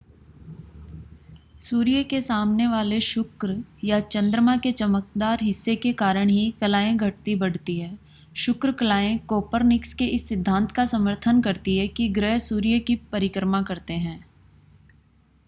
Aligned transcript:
सूर्य 1.61 2.03
के 2.03 2.21
सामने 2.21 2.67
वाले 2.67 2.99
शुक्र 2.99 3.57
या 3.83 3.99
चंद्रमा 3.99 4.55
के 4.57 4.71
चमकदार 4.71 5.39
हिस्से 5.43 5.75
के 5.75 5.91
कारण 5.93 6.29
ही 6.29 6.49
कलाएँ 6.61 6.95
घटती-बढ़ती 6.97 7.77
हैं. 7.79 7.99
शुक्र 8.35 8.71
कलाएँ 8.71 9.17
कोपरनिकस 9.27 9.93
के 9.93 10.05
इस 10.05 10.27
सिद्धांत 10.27 10.71
का 10.71 10.85
समर्थन 10.85 11.41
करती 11.41 11.77
हैं 11.77 11.87
कि 11.89 12.09
ग्रह 12.09 12.37
सूर्य 12.39 12.79
की 12.79 12.95
परिक्रमा 13.11 13.61
करते 13.61 13.93
हैं 13.93 14.19